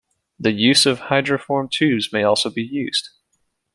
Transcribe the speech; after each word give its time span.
The 0.39 0.51
use 0.51 0.87
of 0.87 0.99
hydroformed 0.99 1.69
tubes 1.69 2.11
may 2.11 2.23
also 2.23 2.49
be 2.49 2.63
used. 2.63 3.07